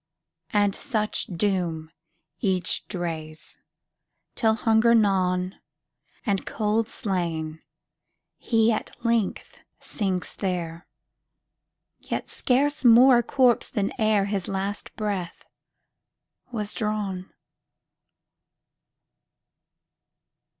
[0.49, 1.91] And such doom
[2.39, 3.59] each drees,
[4.33, 5.57] Till, hunger gnawn,
[6.25, 7.61] And cold slain,
[8.39, 10.87] he at length sinks there,
[11.99, 15.45] Yet scarce more a corpse than ereHis last breath
[16.51, 17.29] was drawn.